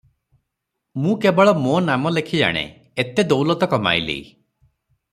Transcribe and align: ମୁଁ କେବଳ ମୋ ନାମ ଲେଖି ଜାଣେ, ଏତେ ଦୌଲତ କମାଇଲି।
ମୁଁ 1.03 1.11
କେବଳ 1.25 1.53
ମୋ 1.65 1.75
ନାମ 1.89 2.13
ଲେଖି 2.17 2.41
ଜାଣେ, 2.41 2.65
ଏତେ 3.05 3.27
ଦୌଲତ 3.35 3.71
କମାଇଲି। 3.77 4.19